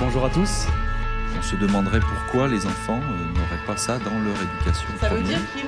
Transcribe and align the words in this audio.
Bonjour 0.00 0.24
à 0.24 0.30
tous. 0.30 0.66
On 1.38 1.42
se 1.42 1.56
demanderait 1.56 2.00
pourquoi 2.00 2.48
les 2.48 2.64
enfants 2.64 3.00
euh, 3.02 3.38
n'auraient 3.38 3.66
pas 3.66 3.76
ça 3.76 3.98
dans 3.98 4.18
leur 4.18 4.34
éducation. 4.34 4.88
Ça 4.98 5.10
veut 5.10 5.22
dire 5.22 5.38
qu'il 5.54 5.66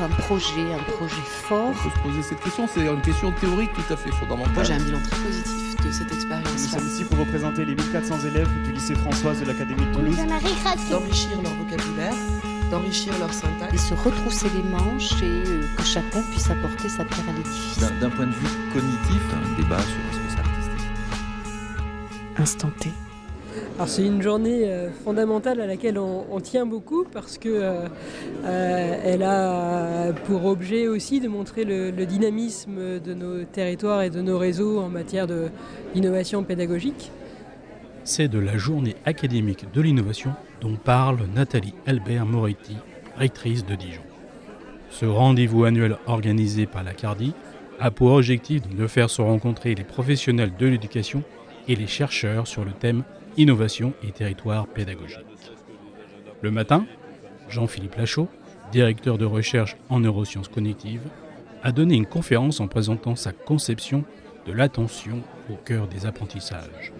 un 0.00 0.08
projet, 0.08 0.72
un 0.72 0.92
projet 0.92 1.22
fort. 1.26 1.70
On 1.70 1.72
peut 1.72 1.90
se 1.90 2.02
poser 2.02 2.22
cette 2.22 2.40
question, 2.40 2.68
c'est 2.72 2.86
une 2.86 3.00
question 3.02 3.32
théorique 3.32 3.72
tout 3.72 3.92
à 3.92 3.96
fait 3.96 4.12
fondamentale. 4.12 4.54
Moi 4.54 4.62
j'ai 4.62 4.74
un 4.74 4.78
bilan 4.78 5.00
très 5.00 5.16
positif 5.16 5.76
de 5.84 5.90
cette 5.90 6.12
expérience. 6.12 6.52
Nous 6.52 6.78
sommes 6.78 6.86
ici 6.86 7.04
pour 7.04 7.18
représenter 7.18 7.64
les 7.64 7.74
1400 7.74 8.20
élèves 8.28 8.48
du 8.62 8.72
lycée 8.72 8.94
Françoise 8.94 9.40
de 9.40 9.46
l'Académie 9.46 9.86
de 9.86 9.92
Toulouse. 9.92 10.16
D'enrichir 10.88 11.42
leur 11.42 11.54
vocabulaire, 11.54 12.14
d'enrichir 12.70 13.18
leur 13.18 13.32
syntaxe. 13.34 13.74
Et 13.74 13.78
se 13.78 13.94
retrousser 13.94 14.48
les 14.54 14.62
manches 14.62 15.20
et 15.20 15.42
euh, 15.48 15.66
que 15.76 15.82
chacun 15.82 16.22
puisse 16.30 16.48
apporter 16.48 16.88
sa 16.88 17.04
pierre 17.04 17.28
à 17.28 17.32
l'édifice. 17.32 17.78
D'un 18.00 18.10
point 18.10 18.26
de 18.26 18.32
vue 18.32 18.48
cognitif, 18.72 19.20
un 19.34 19.60
débat 19.60 19.80
sur 19.80 20.09
Instant 22.40 22.70
T. 22.80 22.88
c'est 23.86 24.06
une 24.06 24.22
journée 24.22 24.62
euh, 24.64 24.90
fondamentale 25.04 25.60
à 25.60 25.66
laquelle 25.66 25.98
on, 25.98 26.40
tient 26.40 26.64
beaucoup 26.64 27.04
parce 27.04 27.36
que 27.36 27.50
euh, 27.50 27.86
euh, 28.44 29.00
elle 29.04 29.22
a 29.22 30.14
pour 30.24 30.46
objet 30.46 30.88
aussi 30.88 31.20
de 31.20 31.28
montrer 31.28 31.64
le, 31.64 31.90
dynamisme 32.06 32.98
de 32.98 33.12
nos 33.12 33.44
territoires 33.44 34.00
et 34.00 34.08
de 34.08 34.22
nos 34.22 34.38
réseaux 34.38 34.80
en 34.80 34.88
matière 34.88 35.26
d'innovation 35.94 36.42
pédagogique. 36.42 37.12
C'est 38.04 38.28
de 38.28 38.38
la 38.38 38.56
journée 38.56 38.96
académique 39.04 39.66
de 39.74 39.82
l'innovation 39.82 40.32
dont 40.62 40.76
parle 40.76 41.18
Nathalie 41.34 41.74
Albert 41.86 42.24
Moretti, 42.24 42.76
rectrice 43.18 43.66
de 43.66 43.74
Dijon. 43.74 44.02
Ce 44.88 45.04
rendez-vous 45.04 45.64
annuel 45.64 45.98
organisé 46.06 46.64
par 46.64 46.84
la 46.84 46.94
CARDI 46.94 47.34
a 47.78 47.90
pour 47.90 48.12
objectif 48.12 48.62
de 48.66 48.86
faire 48.86 49.10
se 49.10 49.20
rencontrer 49.20 49.74
les 49.74 49.84
professionnels 49.84 50.52
de 50.58 50.66
l'éducation 50.66 51.22
et 51.68 51.76
les 51.76 51.86
chercheurs 51.86 52.46
sur 52.46 52.64
le 52.64 52.72
thème 52.72 53.04
innovation 53.36 53.92
et 54.02 54.12
territoire 54.12 54.66
pédagogique. 54.66 55.18
Le 56.42 56.50
matin, 56.50 56.86
Jean-Philippe 57.48 57.96
Lachaud, 57.96 58.28
directeur 58.72 59.18
de 59.18 59.24
recherche 59.24 59.76
en 59.88 60.00
neurosciences 60.00 60.48
cognitives, 60.48 61.02
a 61.62 61.72
donné 61.72 61.94
une 61.94 62.06
conférence 62.06 62.60
en 62.60 62.68
présentant 62.68 63.16
sa 63.16 63.32
conception 63.32 64.04
de 64.46 64.52
l'attention 64.52 65.22
au 65.50 65.54
cœur 65.54 65.86
des 65.86 66.06
apprentissages. 66.06 66.92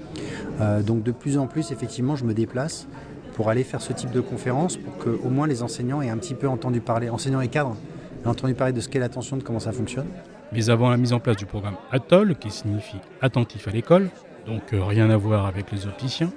Euh, 0.61 0.83
donc 0.83 1.03
de 1.03 1.13
plus 1.13 1.39
en 1.39 1.47
plus, 1.47 1.73
effectivement, 1.73 2.17
je 2.17 2.25
me 2.25 2.35
déplace 2.35 2.87
pour 3.35 3.49
aller 3.49 3.65
faire 3.65 3.81
ce 3.81 3.93
type 3.93 4.11
de 4.11 4.21
conférence 4.21 4.77
pour 4.77 4.99
que 4.99 5.09
au 5.09 5.31
moins 5.31 5.47
les 5.47 5.63
enseignants 5.63 6.03
aient 6.03 6.11
un 6.11 6.19
petit 6.19 6.35
peu 6.35 6.49
entendu 6.49 6.81
parler, 6.81 7.09
enseignants 7.09 7.41
et 7.41 7.49
cadres, 7.49 7.77
aient 8.23 8.29
entendu 8.29 8.55
parler 8.55 8.73
de 8.73 8.81
ce 8.81 8.89
qu'est 8.89 8.99
l'attention, 8.99 9.37
de 9.37 9.43
comment 9.43 9.61
ça 9.61 9.73
fonctionne. 9.73 10.07
Mais 10.53 10.69
avant 10.69 10.91
la 10.91 10.97
mise 10.97 11.13
en 11.13 11.21
place 11.21 11.37
du 11.37 11.47
programme 11.47 11.77
ATOL, 11.93 12.37
qui 12.37 12.51
signifie 12.51 12.99
attentif 13.23 13.69
à 13.69 13.71
l'école, 13.71 14.11
donc 14.47 14.73
euh, 14.73 14.85
rien 14.85 15.11
à 15.11 15.17
voir 15.17 15.47
avec 15.47 15.71
les 15.73 15.87
opticiens, 15.87 16.33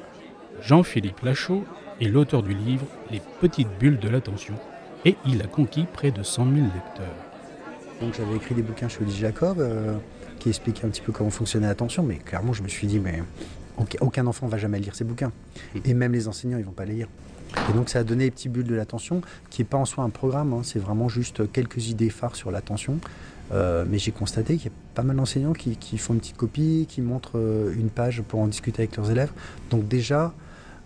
Jean-Philippe 0.62 1.22
Lachaud 1.22 1.64
est 2.02 2.08
l'auteur 2.08 2.44
du 2.44 2.54
livre 2.54 2.86
Les 3.12 3.22
petites 3.40 3.70
bulles 3.80 4.00
de 4.00 4.10
l'attention 4.10 4.56
et 5.06 5.16
il 5.26 5.42
a 5.42 5.48
conquis 5.48 5.86
près 5.92 6.12
de 6.12 6.24
100 6.24 6.46
000 6.46 6.56
lecteurs. 6.56 7.16
Donc 8.02 8.16
j'avais 8.16 8.36
écrit 8.36 8.56
des 8.56 8.62
bouquins 8.62 8.88
chez 8.88 9.02
Olivier 9.02 9.22
Jacob 9.22 9.60
euh, 9.60 9.96
qui 10.40 10.50
expliquaient 10.50 10.86
un 10.86 10.90
petit 10.90 11.02
peu 11.02 11.12
comment 11.12 11.30
fonctionnait 11.30 11.68
l'attention, 11.68 12.04
mais 12.04 12.16
clairement 12.16 12.54
je 12.54 12.64
me 12.64 12.68
suis 12.68 12.88
dit 12.88 13.00
mais 13.00 13.22
aucun 14.02 14.28
enfant 14.28 14.48
va 14.48 14.58
jamais 14.58 14.80
lire 14.80 14.96
ces 14.96 15.04
bouquins 15.04 15.32
mmh. 15.76 15.80
et 15.86 15.94
même 15.94 16.12
les 16.12 16.28
enseignants 16.28 16.58
ils 16.58 16.66
vont 16.66 16.72
pas 16.72 16.86
les 16.86 16.94
lire. 16.94 17.08
Et 17.70 17.74
donc 17.74 17.90
ça 17.90 18.00
a 18.00 18.04
donné 18.04 18.26
les 18.26 18.32
petites 18.32 18.52
bulles 18.52 18.68
de 18.68 18.76
l'attention 18.76 19.22
qui 19.50 19.62
n'est 19.62 19.68
pas 19.68 19.78
en 19.78 19.86
soi 19.86 20.04
un 20.04 20.10
programme, 20.10 20.54
hein, 20.54 20.62
c'est 20.64 20.80
vraiment 20.80 21.08
juste 21.08 21.52
quelques 21.52 21.90
idées 21.90 22.10
phares 22.10 22.36
sur 22.36 22.52
l'attention 22.52 23.00
euh, 23.52 23.86
mais 23.88 23.98
j'ai 24.00 24.12
constaté 24.12 24.58
qu'il 24.58 24.72
y 24.72 24.74
a 24.74 24.78
pas 24.94 25.04
mal 25.04 25.16
d'enseignants 25.16 25.54
qui, 25.54 25.98
font 25.98 26.14
une 26.14 26.20
petite 26.20 26.38
copie, 26.38 26.86
qui 26.90 27.02
montrent 27.02 27.38
euh, 27.38 27.74
une 27.76 27.90
page 27.90 28.22
pour 28.22 28.40
en 28.40 28.48
discuter 28.48 28.84
avec 28.84 28.96
leurs 28.98 29.12
élèves. 29.12 29.32
Donc 29.70 29.88
déjà, 29.88 30.34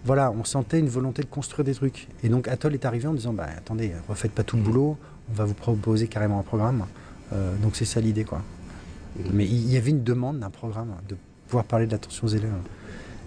voilà, 0.05 0.31
on 0.31 0.43
sentait 0.43 0.79
une 0.79 0.89
volonté 0.89 1.21
de 1.21 1.27
construire 1.27 1.65
des 1.65 1.73
trucs. 1.73 2.07
Et 2.23 2.29
donc 2.29 2.47
Atoll 2.47 2.73
est 2.73 2.85
arrivé 2.85 3.07
en 3.07 3.13
disant, 3.13 3.33
bah, 3.33 3.47
attendez, 3.57 3.91
refaites 4.07 4.31
pas 4.31 4.43
tout 4.43 4.55
le 4.55 4.61
mmh. 4.61 4.65
boulot, 4.65 4.97
on 5.29 5.33
va 5.33 5.45
vous 5.45 5.53
proposer 5.53 6.07
carrément 6.07 6.39
un 6.39 6.43
programme. 6.43 6.85
Euh, 7.33 7.55
donc 7.57 7.75
c'est 7.75 7.85
ça 7.85 7.99
l'idée, 7.99 8.23
quoi. 8.23 8.41
Mais 9.33 9.45
il 9.45 9.71
y 9.71 9.77
avait 9.77 9.89
une 9.89 10.03
demande 10.03 10.39
d'un 10.39 10.51
programme, 10.51 10.93
de 11.09 11.15
pouvoir 11.47 11.65
parler 11.65 11.87
de 11.87 11.91
l'attention 11.91 12.27
aux 12.27 12.29
élèves. 12.29 12.51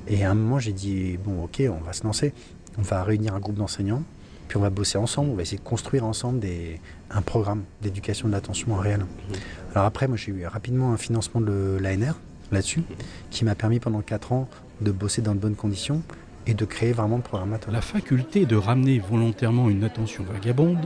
Et 0.06 0.25
à 0.25 0.31
un 0.31 0.34
moment, 0.34 0.59
j'ai 0.59 0.72
dit, 0.72 1.19
bon, 1.25 1.44
ok, 1.44 1.62
on 1.69 1.84
va 1.84 1.93
se 1.93 2.04
lancer. 2.04 2.33
On 2.78 2.83
va 2.83 3.03
réunir 3.03 3.34
un 3.34 3.41
groupe 3.41 3.56
d'enseignants 3.56 4.04
puis 4.50 4.56
on 4.56 4.62
va 4.62 4.71
bosser 4.71 4.99
ensemble, 4.99 5.31
on 5.31 5.34
va 5.34 5.43
essayer 5.43 5.59
de 5.59 5.62
construire 5.62 6.05
ensemble 6.05 6.41
des, 6.41 6.81
un 7.09 7.22
programme 7.22 7.62
d'éducation 7.83 8.27
de 8.27 8.33
l'attention 8.33 8.72
en 8.75 8.78
réel. 8.78 8.99
Mhm. 8.99 9.37
Alors 9.77 9.87
après, 9.87 10.09
moi 10.09 10.16
j'ai 10.16 10.33
eu 10.33 10.44
rapidement 10.44 10.93
un 10.93 10.97
financement 10.97 11.41
de 11.41 11.78
l'ANR 11.81 12.16
là-dessus, 12.50 12.83
qui 13.31 13.44
m'a 13.44 13.55
permis 13.55 13.78
pendant 13.78 14.00
4 14.00 14.33
ans 14.33 14.49
de 14.81 14.91
bosser 14.91 15.22
dans 15.22 15.37
de 15.37 15.39
bonnes 15.39 15.55
conditions 15.55 16.03
et 16.49 16.55
de 16.55 16.65
créer 16.65 16.91
vraiment 16.91 17.19
le 17.19 17.22
programme 17.22 17.56
La 17.71 17.81
faculté 17.81 18.44
de 18.44 18.56
ramener 18.56 18.99
volontairement 18.99 19.71
une 19.71 19.84
attention 19.84 20.25
vagabonde 20.25 20.84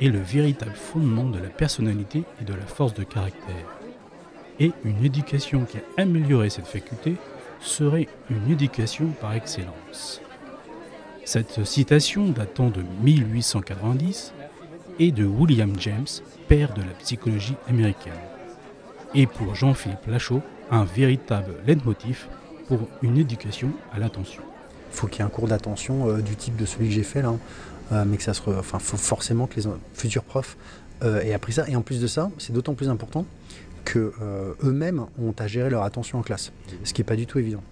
est 0.00 0.08
le 0.08 0.20
véritable 0.20 0.76
fondement 0.76 1.24
de 1.24 1.40
la 1.40 1.48
personnalité 1.48 2.22
et 2.40 2.44
de 2.44 2.54
la 2.54 2.66
force 2.66 2.94
de 2.94 3.02
caractère. 3.02 3.66
Et 4.60 4.70
une 4.84 5.04
éducation 5.04 5.64
qui 5.64 5.78
a 5.78 6.02
amélioré 6.02 6.50
cette 6.50 6.68
faculté 6.68 7.16
serait 7.58 8.06
une 8.30 8.48
éducation 8.48 9.08
par 9.20 9.32
excellence. 9.32 10.20
Cette 11.26 11.64
citation 11.64 12.28
datant 12.28 12.70
de 12.70 12.84
1890 13.02 14.32
est 15.00 15.10
de 15.10 15.24
William 15.24 15.72
James, 15.80 16.06
père 16.46 16.72
de 16.72 16.82
la 16.82 16.92
psychologie 17.00 17.56
américaine, 17.68 18.12
et 19.12 19.26
pour 19.26 19.56
Jean-Philippe 19.56 20.06
Lachaud, 20.06 20.40
un 20.70 20.84
véritable 20.84 21.54
leitmotiv 21.66 22.28
pour 22.68 22.88
une 23.02 23.18
éducation 23.18 23.72
à 23.92 23.98
l'attention. 23.98 24.44
Il 24.92 24.96
faut 24.96 25.08
qu'il 25.08 25.18
y 25.18 25.22
ait 25.22 25.26
un 25.26 25.28
cours 25.28 25.48
d'attention 25.48 26.08
euh, 26.08 26.22
du 26.22 26.36
type 26.36 26.54
de 26.54 26.64
celui 26.64 26.90
que 26.90 26.94
j'ai 26.94 27.02
fait 27.02 27.22
là, 27.22 27.34
euh, 27.90 28.04
mais 28.06 28.18
que 28.18 28.22
ça 28.22 28.32
se, 28.32 28.48
enfin, 28.48 28.78
faut 28.78 28.96
forcément 28.96 29.48
que 29.48 29.58
les 29.58 29.66
futurs 29.94 30.22
profs 30.22 30.56
euh, 31.02 31.22
aient 31.22 31.34
appris 31.34 31.54
ça. 31.54 31.68
Et 31.68 31.74
en 31.74 31.82
plus 31.82 32.00
de 32.00 32.06
ça, 32.06 32.30
c'est 32.38 32.52
d'autant 32.52 32.74
plus 32.74 32.88
important 32.88 33.26
que 33.84 34.12
eux-mêmes 34.62 35.06
ont 35.20 35.34
à 35.38 35.48
gérer 35.48 35.70
leur 35.70 35.82
attention 35.82 36.20
en 36.20 36.22
classe, 36.22 36.52
ce 36.84 36.92
qui 36.92 37.00
n'est 37.00 37.06
pas 37.06 37.16
du 37.16 37.26
tout 37.26 37.40
évident 37.40 37.62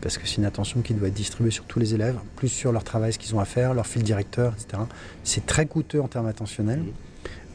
parce 0.00 0.18
que 0.18 0.26
c'est 0.26 0.36
une 0.36 0.44
attention 0.44 0.82
qui 0.82 0.94
doit 0.94 1.08
être 1.08 1.14
distribuée 1.14 1.50
sur 1.50 1.64
tous 1.64 1.78
les 1.78 1.94
élèves, 1.94 2.16
plus 2.36 2.48
sur 2.48 2.72
leur 2.72 2.84
travail, 2.84 3.12
ce 3.12 3.18
qu'ils 3.18 3.34
ont 3.34 3.40
à 3.40 3.44
faire, 3.44 3.74
leur 3.74 3.86
fil 3.86 4.02
directeur, 4.02 4.54
etc. 4.54 4.82
C'est 5.22 5.46
très 5.46 5.66
coûteux 5.66 6.00
en 6.00 6.08
termes 6.08 6.26
attentionnels. 6.26 6.80
Mmh. 6.80 6.92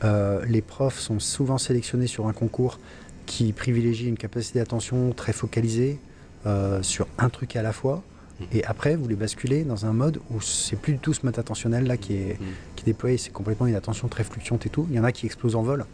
Euh, 0.04 0.46
les 0.48 0.62
profs 0.62 1.00
sont 1.00 1.20
souvent 1.20 1.58
sélectionnés 1.58 2.08
sur 2.08 2.28
un 2.28 2.34
concours 2.34 2.80
qui 3.26 3.54
privilégie 3.54 4.08
une 4.08 4.18
capacité 4.18 4.60
d'attention 4.60 5.12
très 5.12 5.34
focalisée 5.34 6.00
euh, 6.46 6.82
sur 6.82 7.08
un 7.18 7.30
truc 7.30 7.56
à 7.56 7.62
la 7.62 7.74
fois. 7.74 8.02
Mmh. 8.40 8.44
Et 8.54 8.64
après, 8.64 8.96
vous 8.96 9.08
les 9.08 9.16
basculez 9.16 9.64
dans 9.64 9.86
un 9.86 9.94
mode 9.94 10.20
où 10.32 10.42
c'est 10.42 10.76
plus 10.76 10.94
du 10.94 11.00
tout 11.00 11.14
ce 11.14 11.26
mode 11.26 11.38
attentionnel 11.38 11.86
là 11.86 11.98
qui 11.98 12.16
est, 12.16 12.40
mmh. 12.40 12.46
qui 12.76 12.84
est 12.84 12.86
déployé, 12.86 13.18
c'est 13.18 13.32
complètement 13.32 13.68
une 13.68 13.76
attention 13.76 14.08
très 14.08 14.24
fluctuante 14.24 14.66
et 14.66 14.70
tout. 14.70 14.88
Il 14.90 14.96
y 14.96 15.00
en 15.00 15.04
a 15.04 15.12
qui 15.12 15.26
explosent 15.26 15.56
en 15.56 15.62
vol. 15.62 15.86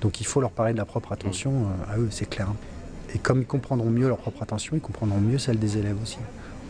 Donc 0.00 0.20
il 0.20 0.26
faut 0.26 0.40
leur 0.40 0.50
parler 0.50 0.72
de 0.72 0.78
la 0.78 0.84
propre 0.84 1.12
attention 1.12 1.52
euh, 1.52 1.94
à 1.94 1.98
eux, 1.98 2.08
c'est 2.10 2.28
clair. 2.28 2.48
Et 3.14 3.18
comme 3.18 3.40
ils 3.40 3.46
comprendront 3.46 3.90
mieux 3.90 4.08
leur 4.08 4.18
propre 4.18 4.42
attention, 4.42 4.74
ils 4.74 4.80
comprendront 4.80 5.20
mieux 5.20 5.38
celle 5.38 5.58
des 5.58 5.78
élèves 5.78 6.00
aussi. 6.02 6.18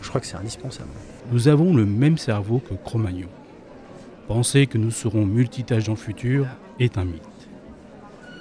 Je 0.01 0.09
crois 0.09 0.21
que 0.21 0.27
c'est 0.27 0.37
indispensable. 0.37 0.89
Nous 1.31 1.47
avons 1.47 1.75
le 1.75 1.85
même 1.85 2.17
cerveau 2.17 2.59
que 2.59 2.75
Cro-Magnon. 2.75 3.27
Penser 4.27 4.67
que 4.67 4.77
nous 4.77 4.91
serons 4.91 5.25
multitâches 5.25 5.87
le 5.89 5.95
futur 5.95 6.45
est 6.79 6.97
un 6.97 7.05
mythe. 7.05 7.21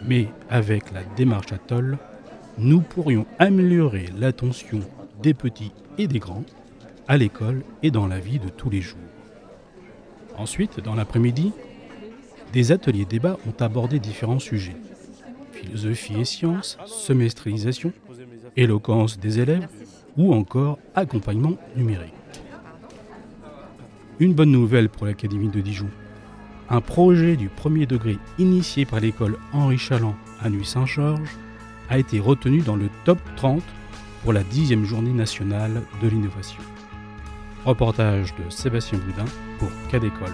Mais 0.06 0.28
avec 0.50 0.92
la 0.92 1.02
démarche 1.16 1.52
Atoll, 1.52 1.98
nous 2.58 2.80
pourrions 2.80 3.26
améliorer 3.38 4.10
l'attention 4.18 4.80
des 5.22 5.32
petits 5.32 5.72
et 5.96 6.06
des 6.06 6.18
grands 6.18 6.44
à 7.08 7.16
l'école 7.16 7.62
et 7.82 7.90
dans 7.90 8.06
la 8.06 8.18
vie 8.18 8.38
de 8.38 8.48
tous 8.48 8.68
les 8.68 8.82
jours. 8.82 8.98
Ensuite, 10.36 10.80
dans 10.80 10.94
l'après-midi, 10.94 11.52
des 12.52 12.72
ateliers 12.72 13.06
débats 13.06 13.38
ont 13.46 13.62
abordé 13.62 13.98
différents 13.98 14.38
sujets 14.38 14.76
philosophie 15.54 16.20
et 16.20 16.24
sciences, 16.24 16.78
semestrialisation, 16.86 17.92
éloquence 18.56 19.18
des 19.18 19.40
élèves 19.40 19.68
ou 20.16 20.34
encore 20.34 20.78
accompagnement 20.94 21.56
numérique. 21.76 22.12
Une 24.20 24.34
bonne 24.34 24.52
nouvelle 24.52 24.88
pour 24.88 25.06
l'Académie 25.06 25.48
de 25.48 25.60
Dijon. 25.60 25.88
Un 26.70 26.80
projet 26.80 27.36
du 27.36 27.48
premier 27.48 27.86
degré 27.86 28.18
initié 28.38 28.84
par 28.84 29.00
l'école 29.00 29.36
Henri 29.52 29.76
Chaland 29.76 30.14
à 30.40 30.48
Nuit-Saint-Georges 30.50 31.36
a 31.90 31.98
été 31.98 32.20
retenu 32.20 32.60
dans 32.60 32.76
le 32.76 32.88
top 33.04 33.18
30 33.36 33.62
pour 34.22 34.32
la 34.32 34.42
10e 34.42 34.84
journée 34.84 35.12
nationale 35.12 35.82
de 36.02 36.08
l'innovation. 36.08 36.62
Reportage 37.64 38.34
de 38.36 38.50
Sébastien 38.50 38.98
Boudin 38.98 39.30
pour 39.58 39.68
Cadécole. 39.90 40.32